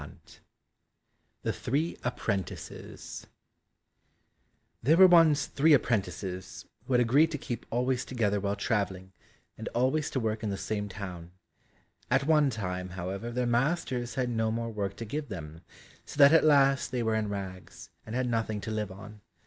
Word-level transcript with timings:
120 0.01 0.39
The 1.43 1.53
Three 1.53 1.95
Apprentices 2.03 3.27
There 4.81 4.97
were 4.97 5.05
once 5.05 5.45
three 5.45 5.73
apprentices, 5.73 6.65
who 6.87 6.93
had 6.93 6.99
agreed 6.99 7.29
to 7.29 7.37
keep 7.37 7.67
always 7.69 8.03
together 8.03 8.39
while 8.39 8.55
travelling, 8.55 9.11
and 9.59 9.67
always 9.75 10.09
to 10.09 10.19
work 10.19 10.41
in 10.41 10.49
the 10.49 10.57
same 10.57 10.89
town. 10.89 11.29
At 12.09 12.25
one 12.25 12.49
time, 12.49 12.89
however, 12.89 13.29
their 13.29 13.45
masters 13.45 14.15
had 14.15 14.29
no 14.31 14.49
more 14.49 14.71
work 14.71 14.95
to 14.95 15.05
give 15.05 15.29
them, 15.29 15.61
so 16.03 16.17
that 16.17 16.33
at 16.33 16.43
last 16.43 16.91
they 16.91 17.03
were 17.03 17.13
in 17.13 17.29
rags, 17.29 17.91
and 18.03 18.15
had 18.15 18.27
nothing 18.27 18.59
to 18.61 18.71
live 18.71 18.91
on. 18.91 19.21